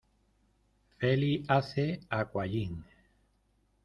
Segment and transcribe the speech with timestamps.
[0.99, 1.85] Feli hace
[2.21, 2.73] aquagym.